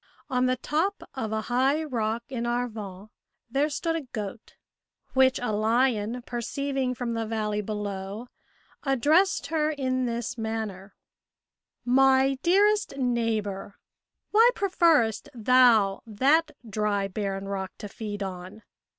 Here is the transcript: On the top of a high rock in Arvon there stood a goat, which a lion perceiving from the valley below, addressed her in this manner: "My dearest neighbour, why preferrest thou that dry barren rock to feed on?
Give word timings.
On 0.31 0.47
the 0.47 0.55
top 0.55 1.03
of 1.13 1.31
a 1.31 1.41
high 1.41 1.83
rock 1.83 2.23
in 2.27 2.47
Arvon 2.47 3.09
there 3.51 3.69
stood 3.69 3.95
a 3.95 4.01
goat, 4.01 4.55
which 5.13 5.37
a 5.37 5.51
lion 5.51 6.23
perceiving 6.23 6.95
from 6.95 7.13
the 7.13 7.27
valley 7.27 7.61
below, 7.61 8.25
addressed 8.81 9.45
her 9.53 9.69
in 9.69 10.07
this 10.07 10.39
manner: 10.39 10.95
"My 11.85 12.39
dearest 12.41 12.97
neighbour, 12.97 13.75
why 14.31 14.49
preferrest 14.55 15.29
thou 15.35 16.01
that 16.07 16.49
dry 16.67 17.07
barren 17.07 17.47
rock 17.47 17.71
to 17.77 17.87
feed 17.87 18.23
on? 18.23 18.63